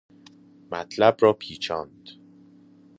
[0.71, 2.07] مطلب را پیچاند.